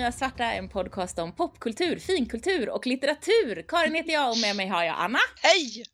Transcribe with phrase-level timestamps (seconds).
[0.00, 3.64] Nya Svarta, en podcast om popkultur, finkultur och litteratur.
[3.68, 5.18] Karin heter jag och med mig har jag Anna.
[5.42, 5.84] Hej!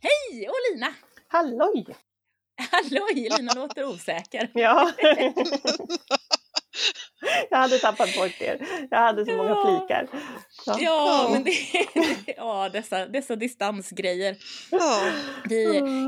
[0.00, 0.48] Hej!
[0.48, 0.94] Och Lina.
[1.28, 1.86] Halloj!
[2.70, 3.28] Halloj!
[3.38, 4.50] Lina låter osäker.
[4.54, 4.92] Ja.
[7.50, 8.86] Jag hade tappat bort er.
[8.90, 10.08] Jag hade så många flikar.
[10.66, 11.52] Ja, ja men det,
[12.36, 14.36] ja, dessa, dessa distansgrejer.
[14.70, 15.12] Ja.
[15.48, 15.62] Det,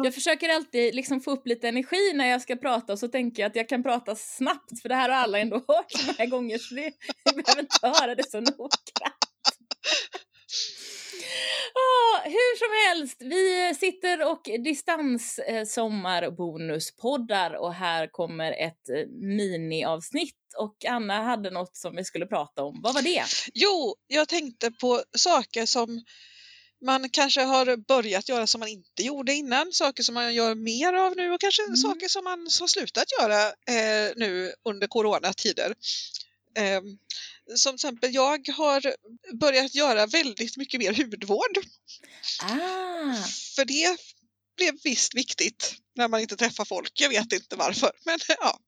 [0.05, 3.43] jag försöker alltid liksom få upp lite energi när jag ska prata och så tänker
[3.43, 6.31] jag att jag kan prata snabbt för det här har alla ändå hört så många
[6.31, 6.93] gånger så det,
[7.25, 8.81] jag behöver inte höra det så noggrant.
[11.75, 19.07] Oh, hur som helst, vi sitter och distans eh, sommarbonuspoddar och här kommer ett eh,
[19.09, 22.81] miniavsnitt och Anna hade något som vi skulle prata om.
[22.83, 23.25] Vad var det?
[23.55, 26.05] Jo, jag tänkte på saker som
[26.85, 30.93] man kanske har börjat göra som man inte gjorde innan, saker som man gör mer
[30.93, 31.77] av nu och kanske mm.
[31.77, 35.75] saker som man har slutat göra eh, nu under coronatider.
[36.57, 36.81] Eh,
[37.57, 38.95] som till exempel, jag har
[39.41, 41.59] börjat göra väldigt mycket mer hudvård.
[42.43, 43.15] Ah.
[43.57, 43.97] För det
[44.57, 47.01] blev visst viktigt när man inte träffar folk.
[47.01, 48.59] Jag vet inte varför, men ja.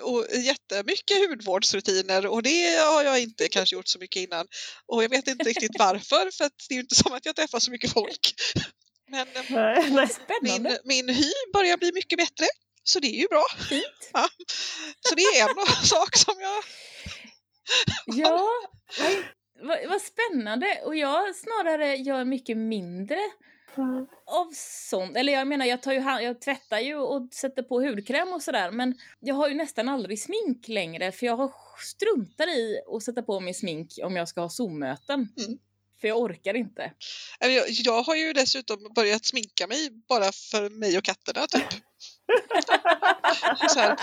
[0.00, 4.46] Och jättemycket hudvårdsrutiner och det har jag inte kanske gjort så mycket innan.
[4.86, 7.58] Och jag vet inte riktigt varför, för att det är inte som att jag träffar
[7.58, 8.34] så mycket folk.
[9.10, 10.08] Men nej, nej.
[10.42, 12.46] Min, min hy börjar bli mycket bättre,
[12.84, 13.44] så det är ju bra.
[13.68, 14.10] Fint.
[14.12, 14.28] Ja.
[15.08, 16.64] Så det är en sak som jag
[18.06, 18.48] Ja,
[19.60, 20.80] vad, vad spännande.
[20.84, 23.18] Och jag snarare gör mycket mindre
[23.76, 24.06] mm.
[24.26, 24.52] av
[24.90, 25.16] sånt.
[25.16, 28.70] Eller jag menar, jag, tar ju, jag tvättar ju och sätter på hudkräm och sådär.
[28.70, 33.22] Men jag har ju nästan aldrig smink längre för jag har struntar i att sätta
[33.22, 35.28] på mig smink om jag ska ha Zoom-möten.
[35.38, 35.58] Mm.
[36.00, 36.92] För jag orkar inte.
[37.40, 41.82] Jag, jag har ju dessutom börjat sminka mig bara för mig och katterna typ.
[43.76, 43.96] Här,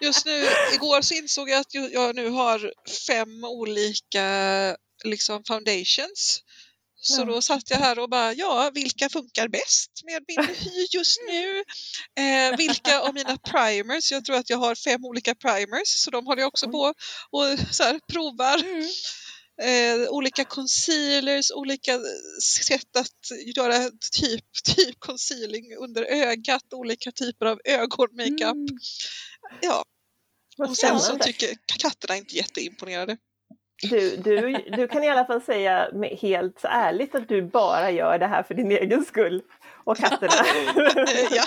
[0.00, 2.72] just nu, igår så insåg jag att jag nu har
[3.06, 6.42] fem olika liksom foundations.
[7.00, 11.20] Så då satt jag här och bara, ja, vilka funkar bäst med min hy just
[11.28, 11.64] nu?
[12.24, 16.26] Eh, vilka av mina primers, jag tror att jag har fem olika primers, så de
[16.26, 16.94] håller jag också på
[17.30, 18.64] och så här, provar.
[18.64, 18.88] Mm
[19.62, 22.00] eh, olika concealers, olika
[22.42, 24.44] sätt att göra typ,
[24.76, 28.42] typ concealing under ögat, olika typer av ögonmakeup.
[28.42, 28.78] Mm.
[29.62, 29.84] Ja.
[30.58, 33.16] Och sen så tycker katterna inte jätteimponerade.
[33.82, 35.88] Du, du, du kan i alla fall säga
[36.20, 39.42] helt ärligt att du bara gör det här för din egen skull
[39.84, 40.32] och katterna.
[41.30, 41.44] ja.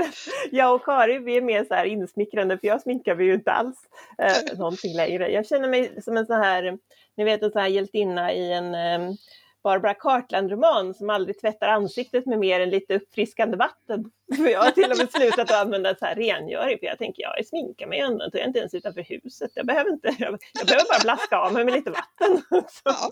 [0.50, 3.52] jag och Kari vi är mer så här insmickrande för jag sminkar mig ju inte
[3.52, 3.76] alls
[4.18, 5.32] eh, någonting längre.
[5.32, 6.78] Jag känner mig som en sån här,
[7.16, 9.14] ni vet en sån här hjältinna i en eh,
[9.62, 14.10] Barbara Cartland-roman som aldrig tvättar ansiktet med mer än lite uppfriskande vatten.
[14.36, 17.22] För jag har till och med slutat att använda så här rengöring för jag tänker
[17.22, 19.50] jag sminkar mig ändå, jag är inte ens utanför huset.
[19.54, 22.42] Jag behöver, inte, jag, jag behöver bara blaska av mig med lite vatten.
[22.50, 23.10] Ja,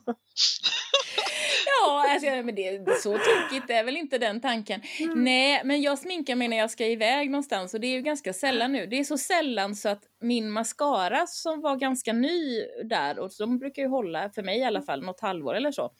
[1.67, 4.83] ja alltså, men det, så tokigt är väl inte den tanken.
[5.01, 5.25] Mm.
[5.25, 8.33] Nej, men jag sminkar mig när jag ska iväg någonstans och det är ju ganska
[8.33, 8.87] sällan nu.
[8.87, 13.59] Det är så sällan så att min mascara som var ganska ny där och de
[13.59, 15.91] brukar ju hålla, för mig i alla fall, något halvår eller så.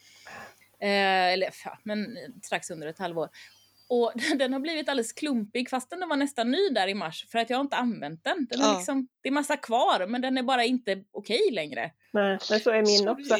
[0.81, 3.29] Eh, eller ja, men strax under ett halvår.
[3.89, 7.39] Och den har blivit alldeles klumpig fastän den var nästan ny där i mars för
[7.39, 8.47] att jag har inte använt den.
[8.49, 11.91] den är liksom, det är massa kvar men den är bara inte okej längre.
[12.11, 13.35] Nej, men så är min också.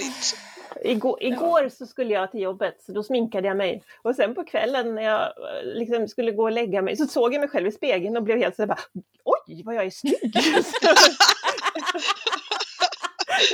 [0.84, 4.44] Igår, igår så skulle jag till jobbet så då sminkade jag mig och sen på
[4.44, 7.68] kvällen när jag eh, liksom skulle gå och lägga mig så såg jag mig själv
[7.68, 8.80] i spegeln och blev helt så bara
[9.24, 10.35] oj vad jag är snygg!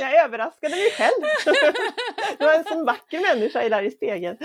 [0.00, 1.22] jag överraskade mig själv.
[2.38, 4.38] det var en sån vacker människa där i spegeln.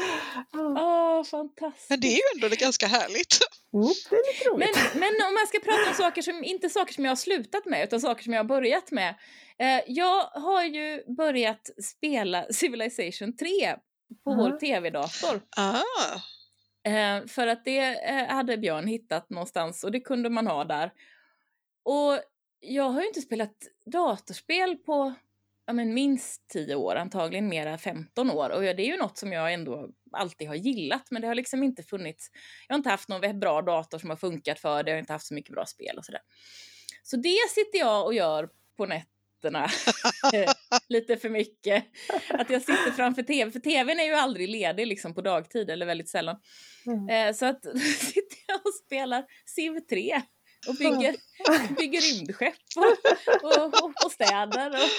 [0.54, 1.90] Åh, oh, fantastiskt.
[1.90, 3.38] Men det är ju ändå ganska härligt.
[3.74, 4.78] Mm, det är lite roligt.
[4.94, 7.66] Men, men om man ska prata om saker som, inte saker som jag har slutat
[7.66, 9.16] med, utan saker som jag har börjat med.
[9.60, 13.50] Eh, jag har ju börjat spela Civilization 3
[14.24, 14.44] på mm.
[14.44, 15.42] vår tv-dator.
[15.58, 15.82] Ah.
[16.90, 20.92] Eh, för att det eh, hade Björn hittat någonstans och det kunde man ha där.
[21.84, 22.20] Och
[22.60, 25.14] jag har ju inte spelat datorspel på
[25.66, 28.50] ja, men minst 10 år, antagligen mera 15 år.
[28.50, 31.64] Och det är ju något som jag ändå alltid har gillat, men det har liksom
[31.64, 32.30] inte funnits.
[32.68, 35.14] Jag har inte haft någon bra dator som har funkat för det, jag har inte
[35.14, 36.22] haft så mycket bra spel och sådär.
[37.04, 39.70] Så det sitter jag och gör på nätterna
[40.90, 41.86] lite för mycket.
[42.30, 45.86] Att jag sitter framför tv, för tvn är ju aldrig ledig liksom på dagtid eller
[45.86, 46.40] väldigt sällan.
[46.86, 47.10] Mm.
[47.10, 47.64] Eh, så att
[48.00, 50.22] sitter jag och spelar Civ 3
[50.68, 51.16] och bygger,
[51.76, 54.90] bygger rymdskepp och, och, och, och städer och,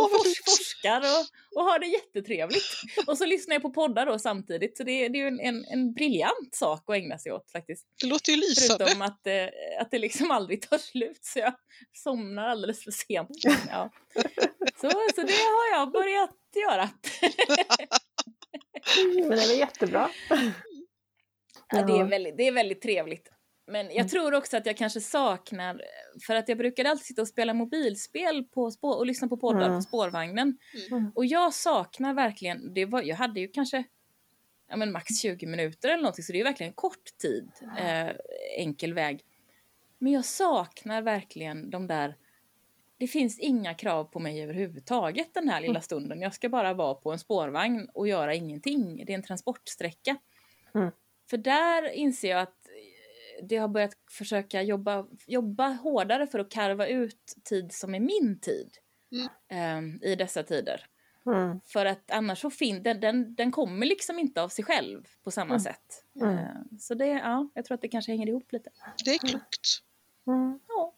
[0.00, 1.26] och fors, forskar och,
[1.58, 2.64] och har det jättetrevligt.
[3.06, 5.64] Och så lyssnar jag på poddar då samtidigt, så det, det är ju en, en,
[5.64, 7.86] en briljant sak att ägna sig åt faktiskt.
[8.00, 8.84] Det låter ju lysande.
[8.84, 11.54] Förutom att, eh, att det liksom aldrig tar slut så jag
[11.92, 13.30] somnar alldeles för sent.
[13.68, 13.90] Ja.
[14.80, 16.90] Så, så det har jag börjat göra.
[19.28, 20.10] Men det är jättebra.
[21.68, 23.28] Ja, det, är väldigt, det är väldigt trevligt.
[23.66, 25.82] Men jag tror också att jag kanske saknar,
[26.26, 29.66] för att jag brukade alltid sitta och spela mobilspel på spår, och lyssna på poddar
[29.66, 29.78] Mm.
[29.78, 30.58] på spårvagnen.
[30.90, 31.12] Mm.
[31.14, 33.84] Och jag saknar verkligen, det var, jag hade ju kanske
[34.68, 38.10] ja, men max 20 minuter eller någonting, så det är ju verkligen kort tid, eh,
[38.56, 39.24] enkel väg.
[39.98, 42.16] Men jag saknar verkligen de där,
[42.98, 46.20] det finns inga krav på mig överhuvudtaget den här lilla stunden.
[46.22, 49.04] Jag ska bara vara på en spårvagn och göra ingenting.
[49.06, 50.16] Det är en transportsträcka.
[50.74, 50.90] Mm.
[51.30, 52.61] För där inser jag att
[53.42, 58.40] det har börjat försöka jobba, jobba hårdare för att karva ut tid som är min
[58.40, 58.70] tid
[59.48, 60.86] eh, i dessa tider.
[61.26, 61.60] Mm.
[61.64, 65.30] För att annars så fin den, den, den kommer liksom inte av sig själv på
[65.30, 65.60] samma Mm.
[65.60, 66.04] sätt.
[66.20, 66.38] Mm.
[66.38, 66.46] Eh,
[66.80, 68.70] så det, ja, jag tror att det kanske hänger ihop lite.
[69.04, 69.82] Det är klokt.
[70.26, 70.60] Mm.
[70.68, 70.92] Ja.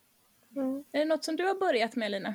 [0.57, 0.85] Mm.
[0.93, 2.35] Är det något som du har börjat med Lina?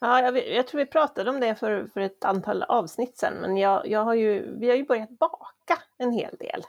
[0.00, 3.56] Ja, jag, jag tror vi pratade om det för, för ett antal avsnitt sedan, men
[3.56, 6.62] jag, jag har ju, vi har ju börjat baka en hel del.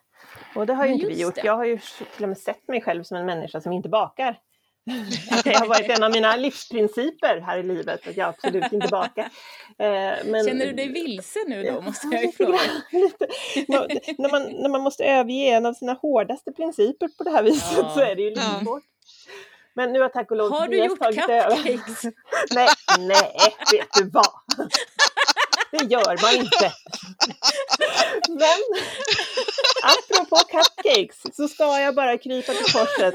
[0.55, 1.35] Och det har ju Ja, inte vi gjort.
[1.35, 1.41] det.
[1.45, 1.77] Jag har ju
[2.15, 4.39] till och med sett mig själv som en människa som inte bakar.
[5.43, 9.23] Det har varit en av mina livsprinciper här i livet, att jag absolut inte bakar.
[9.77, 12.59] Eh, Men, Känner du dig vilse nu då, måste Ja, jag ju fråga.
[12.91, 13.27] lite.
[14.17, 17.77] När, man, när man måste överge en av sina hårdaste principer på det här viset
[17.77, 17.91] Ja.
[17.93, 18.59] så är det ju lite Ja.
[18.63, 18.83] svårt.
[19.73, 22.03] Men nu har tack och lov Har du gjort cupcakes?
[22.55, 22.67] Nej,
[22.99, 23.33] nej,
[23.73, 24.27] vet du vad?
[25.77, 26.73] Det gör man inte.
[28.29, 28.59] Men
[29.83, 33.13] apropå cupcakes så ska jag bara krypa till korset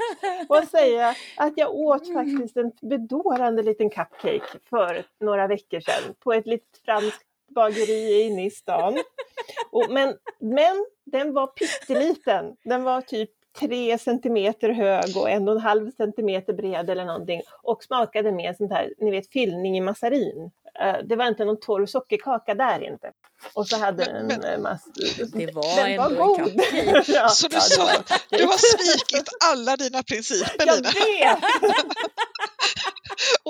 [0.49, 6.33] och säga att jag åt faktiskt en bedårande liten cupcake för några veckor sedan på
[6.33, 7.21] ett litet franskt
[7.55, 8.97] bageri inne i stan.
[9.71, 12.55] Och, men, men den var pytteliten.
[12.63, 13.29] Den var typ
[13.59, 18.57] tre centimeter hög och en och en halv centimeter bred eller någonting och smakade med
[18.57, 20.51] sånt här, ni vet fyllning i massarin.
[20.81, 23.11] Eh, Det var inte någon torr sockerkaka där inte.
[23.53, 24.89] Och så hade Men- den en massa...
[25.33, 26.53] Det var den ändå var en god.
[26.53, 27.03] cupcake.
[27.11, 28.03] ja, Så du ja, sa en.
[28.29, 30.89] Du har svikit alla dina principer Jag Lina.
[30.89, 31.39] vet!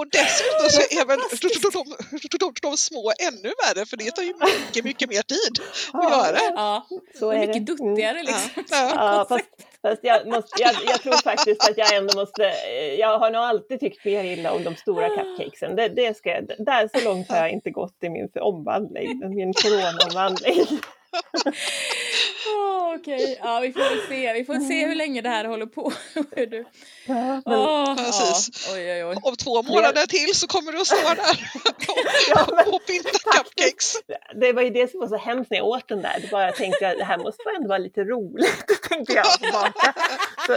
[0.04, 1.84] Och dessutom så är väl de, de,
[2.32, 5.54] de, de, de små ännu värre för det tar ju mycket, mycket mer tid
[5.94, 6.40] att göra.
[6.56, 6.88] Ja,
[7.20, 7.74] Så är mycket det.
[7.74, 8.64] duttigare Ja, liksom.
[8.72, 8.92] ja.
[8.96, 9.46] Ja, fast,
[9.82, 12.44] fast jag, måste, jag, jag tror faktiskt att jag ändå måste,
[13.00, 15.76] jag har nog alltid tyckt mer illa om de stora cupcakesen.
[15.76, 20.66] Det, det ska, där så långt har jag inte gått i min omvandling, min coronaomvandling.
[22.56, 24.34] Åh, Okej, ja vi får se.
[24.34, 25.94] Vi får se hur länge det här håller på.
[26.36, 26.66] Hur du...
[27.46, 28.68] Åh, Precis.
[28.68, 28.74] ja.
[28.76, 29.18] Oj, oj, oj.
[29.22, 31.52] Om två månader till så kommer du att stå där
[32.68, 33.96] och, och pynta cupcakes.
[34.42, 36.20] det var ju det som var så hemskt när jag åt den där.
[36.22, 39.26] Det bara jag tänkte att det här måste ändå vara lite roligt, tänkte jag.
[40.48, 40.54] Så,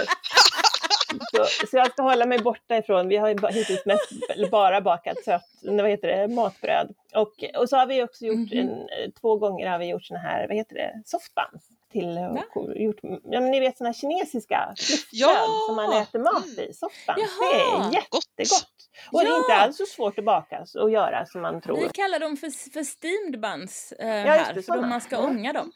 [1.21, 4.11] så, så jag ska hålla mig borta ifrån, vi har hittills mest
[4.51, 6.95] bara bakat sött, vad heter det, matbröd.
[7.15, 8.59] Och, och så har vi också gjort, Mhm.
[8.59, 11.69] en, eh, två gånger har vi gjort såna här, vad heter det, softbuns.
[12.00, 12.19] Till,
[12.54, 15.46] och gjort, ja, men ni vet såna här kinesiska fluffbröd Ja!
[15.66, 16.58] som man äter mat Mm.
[16.70, 16.72] i.
[17.06, 17.88] Jaha!
[17.90, 18.25] Det är Gott.
[18.38, 18.72] jättegott.
[19.12, 21.76] Och det är inte alls så svårt att baka och göra som man tror.
[21.81, 25.52] Vi kallar dem för, för steamed buns eh, här, det, för då man ska ånga
[25.52, 25.72] dem.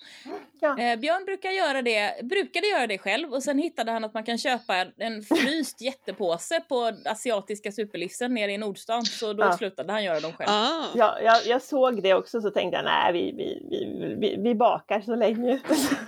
[0.61, 0.78] Ja.
[0.78, 4.24] Eh, Björn brukar göra det, brukade göra det själv och sen hittade han att man
[4.24, 9.53] kan köpa en fryst jättepåse på asiatiska superlivsen nere i Nordstan så då Ja.
[9.56, 10.50] slutade han göra dem själv.
[10.53, 10.84] Ah.
[10.94, 14.55] Ja, jag, jag såg det också så tänkte jag nej vi, vi, vi, vi, vi
[14.55, 15.60] bakar så länge.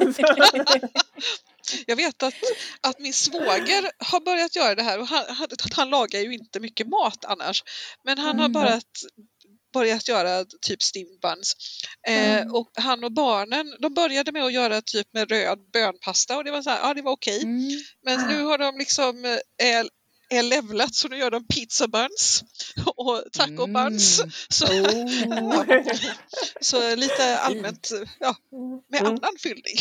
[1.86, 2.34] Jag vet att,
[2.80, 6.60] att min svåger har börjat göra det här och han, han, han lagar ju inte
[6.60, 7.64] mycket mat annars.
[8.04, 8.52] Men han har Mm.
[8.52, 8.84] börjat,
[9.74, 11.54] börjat göra typ steamed buns.
[12.08, 12.54] Eh, Mm.
[12.54, 16.50] och han och barnen, de började med att göra typ med röd bönpasta och det
[16.50, 17.42] var så här, ja det var okej.
[17.42, 17.70] Mm.
[18.02, 19.84] Men nu har de liksom eh,
[20.38, 22.44] är levlat så nu gör de pizza buns
[22.96, 24.20] och taco buns.
[24.20, 24.30] Mm.
[24.48, 25.64] Så, Oh.
[26.60, 28.34] så lite allmänt ja,
[28.88, 29.12] med Mm.
[29.12, 29.76] annan fyllning.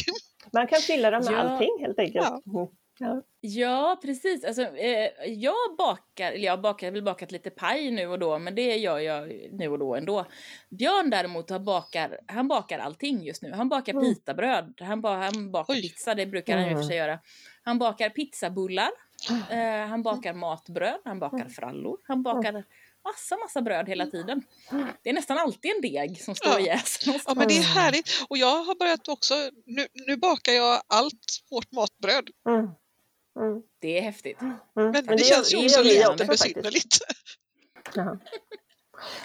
[0.53, 1.37] Man kan fylla dem med Ja.
[1.37, 2.25] allting helt enkelt.
[2.25, 2.41] Ja.
[2.59, 2.67] Mm.
[2.99, 3.21] Ja.
[3.41, 4.43] Ja, precis.
[4.45, 8.19] Alltså, eh, jag bakar, eller jag bakar, jag har väl bakat lite paj nu och
[8.19, 10.25] då, men det gör jag nu och då ändå.
[10.69, 13.51] Björn däremot har bakar, han bakar allting just nu.
[13.53, 14.03] Han bakar Mm.
[14.15, 15.81] pitabröd, han, ba, han bakar Oj.
[15.81, 17.19] pizza, det brukar han ju i och för sig göra.
[17.63, 18.89] Han bakar pizzabullar,
[19.29, 22.63] eh, han bakar matbröd, han bakar frallor, han bakar
[23.03, 24.43] massa, massa bröd hela tiden.
[25.03, 26.55] Det är nästan alltid en deg som står Ja.
[26.55, 27.77] och jäser Ja men det är Mm.
[27.77, 29.33] härligt och jag har börjat också,
[29.65, 32.59] nu, nu bakar jag allt vårt matbröd Mm.
[33.39, 33.61] Mm.
[33.79, 34.41] Det är häftigt.
[34.41, 34.53] Mm.
[34.75, 36.97] Men, Men det, det känns ju också lite besynnerligt.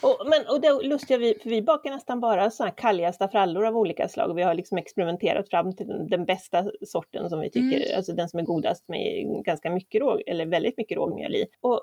[0.03, 3.67] Och, men, och det lustiga, vi, för vi bakar nästan bara såna här kalliga staffrallor
[3.67, 4.35] av olika slag.
[4.35, 7.97] Vi har liksom experimenterat fram till den, den bästa sorten som vi tycker, Mm.
[7.97, 11.47] alltså den som är godast med ganska mycket råg, eller väldigt mycket rågmjöl i.
[11.61, 11.81] Och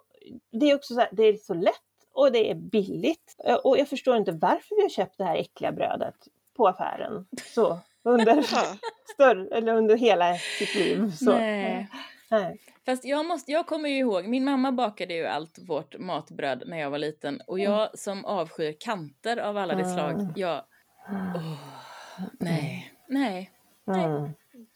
[0.52, 1.74] det är också så här, det är så lätt
[2.14, 3.36] och det är billigt.
[3.46, 6.16] Eh, Och jag förstår inte varför vi har köpt det här äckliga brödet
[6.58, 7.26] på affären.
[7.54, 8.44] Så, under,
[9.14, 11.12] större, eller under hela sitt liv.
[11.12, 11.32] Så.
[11.32, 11.88] Nej.
[12.42, 12.60] Nej.
[12.86, 16.80] Fast jag, måste, jag kommer ju ihåg, min mamma bakade ju allt vårt matbröd när
[16.80, 17.42] jag var liten.
[17.48, 20.34] Och jag som avskyr kanter av alla de slag, Mm.
[20.36, 20.66] jag...
[21.10, 21.60] åh,
[22.40, 23.52] nej, nej.
[23.88, 24.30] Mm.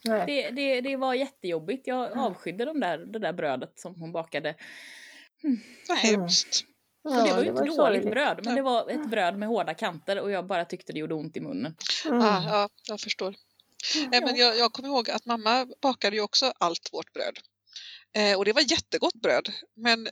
[0.05, 0.23] Nej.
[0.27, 1.87] Det, det, det var jättejobbigt.
[1.87, 4.55] Jag avskydde de där, det där brödet som hon bakade.
[5.89, 6.65] Vad hemskt.
[7.03, 8.11] Och det var ju inte ju dåligt sorgligt.
[8.11, 11.13] bröd, men det var ett bröd med hårda kanter och jag bara tyckte det gjorde
[11.15, 11.75] ont i munnen.
[12.05, 12.19] Mm.
[12.19, 13.35] Ja, ja, jag förstår.
[14.13, 17.39] Eh, Men jag, jag kommer ihåg att mamma bakade ju också allt vårt bröd.
[18.17, 19.49] Eh, och det var jättegott bröd.
[19.75, 20.07] Men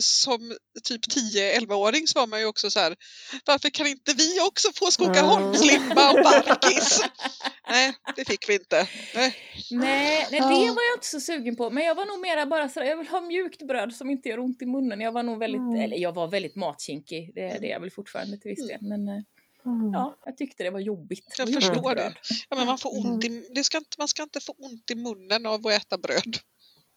[0.00, 2.96] som typ 10-11-åring så var man ju också så här,
[3.44, 7.00] varför kan inte vi också få Skogaholmslimpa och barkis?
[7.70, 8.88] Nej, det fick vi inte.
[9.14, 9.36] Nej.
[9.70, 10.48] Nej, nej, Ja.
[10.48, 11.70] det var jag inte så sugen på.
[11.70, 14.38] Men jag var nog mera bara sådär, jag vill ha mjukt bröd som inte gör
[14.38, 15.00] ont i munnen.
[15.00, 15.80] Jag var nog väldigt, Mm.
[15.80, 17.32] eller jag var väldigt matkinkig.
[17.34, 18.78] Det, det är jag väl fortfarande till viss del.
[18.80, 19.22] Men eh,
[19.66, 19.92] Mm.
[19.92, 21.34] ja, jag tyckte det var jobbigt.
[21.38, 21.94] Jag förstår det.
[21.94, 22.12] bröd.
[22.48, 24.94] Ja, men man, får ont i, det ska inte, man ska inte få ont i
[24.94, 26.36] munnen av att äta bröd.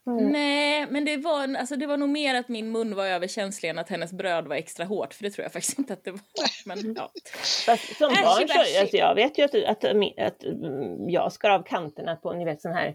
[0.06, 0.28] Mm.
[0.28, 3.78] Nej, men det var, alltså, det var nog mer att min mun var överkänslig än
[3.78, 5.14] att hennes bröd var extra hårt.
[5.14, 6.20] För det tror jag faktiskt inte att det var.
[6.66, 7.10] Men, ja.
[7.66, 9.84] Fast som Äsch, barn så, alltså jag vet ju att, att,
[10.18, 12.94] att, mm, jag skar av kanterna på, ni vet sån här,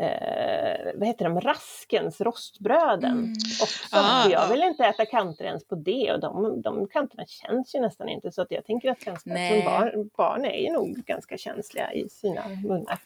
[0.00, 3.32] eh, vad heter de, Raskens rostbröden Mm.
[3.62, 3.96] också.
[3.96, 4.48] Ah, jag ja.
[4.50, 8.32] vill inte äta kanter ens på det och de, de kanterna känns ju nästan inte
[8.32, 9.32] så att jag tänker att som
[9.64, 12.98] barn, barn är ju nog ganska känsliga i sina munnar.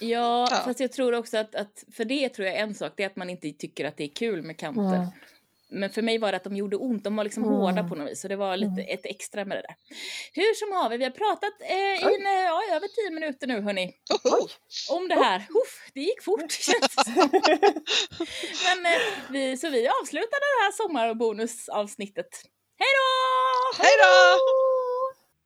[0.00, 0.56] Ja, Ja.
[0.64, 3.16] fast jag tror också att, att, för det tror jag en sak, det är att
[3.16, 4.96] man inte tycker att det är kul med kanter.
[4.96, 5.06] Mm.
[5.72, 7.54] Men för mig var det att de gjorde ont, de var liksom Mm.
[7.56, 8.20] hårda på något vis.
[8.20, 9.76] Så det var lite ett extra med det där.
[10.32, 12.14] Hur som haver, vi har pratat eh, i Oj.
[12.20, 13.92] en, eh, ja, över tio minuter nu hörni.
[14.24, 14.48] Oho.
[14.98, 15.38] Om det här.
[15.38, 16.94] Uff, det gick fort känns.
[18.66, 19.00] Men eh,
[19.30, 22.28] vi, så vi avslutar det här sommarbonusavsnittet.
[22.78, 23.82] Hej då!
[23.82, 24.38] Hej då!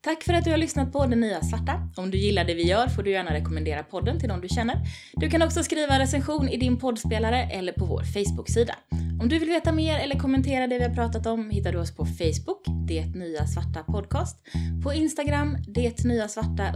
[0.04, 1.80] Tack för att du har lyssnat på Det Nya Svarta.
[1.96, 4.76] Om du gillar det vi gör får du gärna rekommendera podden till någon du känner.
[5.12, 8.74] Du kan också skriva en recension i din poddspelare eller på vår Facebook-sida.
[9.20, 11.96] Om du vill veta mer eller kommentera det vi har pratat om hittar du oss
[11.96, 14.36] på Facebook, Det Nya Svarta Podcast,
[14.82, 16.74] på Instagram, Det Nya Svarta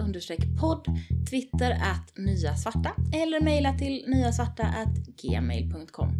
[0.61, 0.87] podd,
[1.31, 6.13] Twitter att Nya Svarta eller mejla till nyasvarta at gmail.com.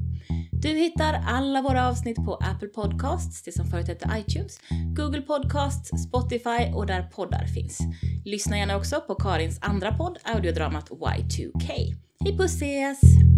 [0.53, 4.61] Du hittar alla våra avsnitt på Apple Podcasts, det som förut hette iTunes,
[4.97, 7.79] Google Podcasts, Spotify och där poddar finns.
[8.25, 11.95] Lyssna gärna också på Karins andra podd, audiodramat Y2K.
[12.25, 13.30] Hej puss ses!